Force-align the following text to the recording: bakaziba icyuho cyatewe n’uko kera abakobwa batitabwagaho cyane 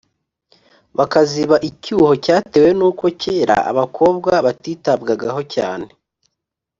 bakaziba 0.97 1.55
icyuho 1.69 2.11
cyatewe 2.25 2.69
n’uko 2.77 3.05
kera 3.21 3.55
abakobwa 3.71 4.31
batitabwagaho 4.45 5.41
cyane 5.55 5.87